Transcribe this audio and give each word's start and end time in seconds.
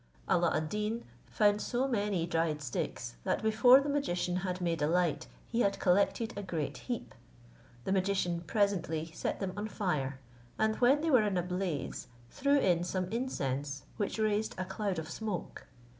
Alla 0.27 0.49
ad 0.57 0.67
Deen 0.69 1.05
found 1.29 1.61
so 1.61 1.87
many 1.87 2.25
dried 2.25 2.63
sticks, 2.63 3.17
that 3.23 3.43
before 3.43 3.81
the 3.81 3.87
magician 3.87 4.37
had 4.37 4.59
made 4.59 4.81
a 4.81 4.87
light, 4.87 5.27
he 5.45 5.59
had 5.59 5.77
collected 5.77 6.35
a 6.35 6.41
great 6.41 6.75
heap. 6.89 7.13
The 7.83 7.91
magician 7.91 8.41
presently 8.47 9.11
set 9.13 9.39
them 9.39 9.53
on 9.55 9.67
fire, 9.67 10.19
and 10.57 10.75
when 10.77 11.01
they 11.01 11.11
were 11.11 11.21
in 11.21 11.37
a 11.37 11.43
blaze, 11.43 12.07
threw 12.31 12.57
in 12.57 12.83
some 12.83 13.11
incense 13.11 13.83
which 13.97 14.17
raised 14.17 14.55
a 14.57 14.65
cloud 14.65 14.97
of 14.97 15.07
smoke. 15.07 15.67